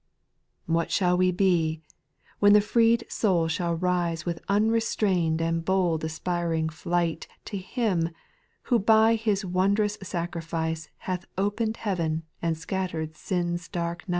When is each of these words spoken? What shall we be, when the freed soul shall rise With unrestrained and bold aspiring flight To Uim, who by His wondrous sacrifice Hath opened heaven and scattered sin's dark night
What 0.65 0.89
shall 0.89 1.15
we 1.15 1.29
be, 1.31 1.83
when 2.39 2.53
the 2.53 2.59
freed 2.61 3.03
soul 3.07 3.47
shall 3.47 3.75
rise 3.75 4.25
With 4.25 4.43
unrestrained 4.49 5.39
and 5.43 5.63
bold 5.63 6.03
aspiring 6.03 6.69
flight 6.69 7.27
To 7.45 7.61
Uim, 7.61 8.11
who 8.63 8.79
by 8.79 9.13
His 9.13 9.45
wondrous 9.45 9.99
sacrifice 10.01 10.89
Hath 11.05 11.25
opened 11.37 11.77
heaven 11.77 12.23
and 12.41 12.57
scattered 12.57 13.15
sin's 13.15 13.67
dark 13.67 14.09
night 14.09 14.09